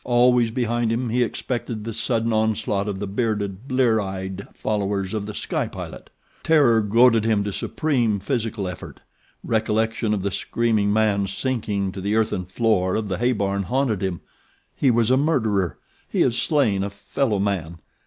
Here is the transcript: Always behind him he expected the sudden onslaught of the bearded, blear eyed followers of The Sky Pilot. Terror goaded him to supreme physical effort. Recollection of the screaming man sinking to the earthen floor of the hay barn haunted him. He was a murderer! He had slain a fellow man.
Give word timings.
Always 0.03 0.49
behind 0.49 0.91
him 0.91 1.09
he 1.09 1.21
expected 1.21 1.83
the 1.83 1.93
sudden 1.93 2.33
onslaught 2.33 2.87
of 2.89 2.97
the 2.97 3.05
bearded, 3.05 3.67
blear 3.67 3.99
eyed 4.01 4.47
followers 4.51 5.13
of 5.13 5.27
The 5.27 5.35
Sky 5.35 5.67
Pilot. 5.67 6.09
Terror 6.41 6.81
goaded 6.81 7.23
him 7.23 7.43
to 7.43 7.53
supreme 7.53 8.19
physical 8.19 8.67
effort. 8.67 9.01
Recollection 9.43 10.11
of 10.11 10.23
the 10.23 10.31
screaming 10.31 10.91
man 10.91 11.27
sinking 11.27 11.91
to 11.91 12.01
the 12.01 12.15
earthen 12.15 12.45
floor 12.45 12.95
of 12.95 13.09
the 13.09 13.19
hay 13.19 13.31
barn 13.31 13.61
haunted 13.61 14.01
him. 14.01 14.21
He 14.75 14.89
was 14.89 15.11
a 15.11 15.17
murderer! 15.17 15.77
He 16.09 16.21
had 16.21 16.33
slain 16.33 16.81
a 16.81 16.89
fellow 16.89 17.37
man. 17.37 17.77